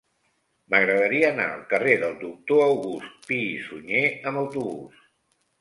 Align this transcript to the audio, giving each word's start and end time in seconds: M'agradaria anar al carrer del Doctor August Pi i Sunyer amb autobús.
M'agradaria 0.73 1.27
anar 1.33 1.45
al 1.57 1.61
carrer 1.75 1.93
del 2.05 2.17
Doctor 2.23 2.63
August 2.71 3.29
Pi 3.29 3.39
i 3.51 3.63
Sunyer 3.69 4.03
amb 4.33 4.43
autobús. 4.47 5.07